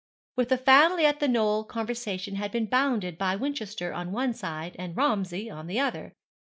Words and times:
With 0.35 0.49
the 0.49 0.57
family 0.57 1.05
at 1.05 1.19
The 1.19 1.27
Knoll 1.27 1.63
conversation 1.63 2.37
had 2.37 2.51
been 2.51 2.65
bounded 2.65 3.19
by 3.19 3.35
Winchester 3.35 3.93
on 3.93 4.11
one 4.11 4.33
side, 4.33 4.75
and 4.79 4.97
Romsey 4.97 5.47
on 5.47 5.67
the 5.67 5.79
other. 5.79 6.15